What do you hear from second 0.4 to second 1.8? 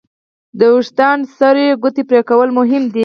د وېښتیانو سرې